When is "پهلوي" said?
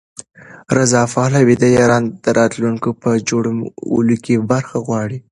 1.13-1.55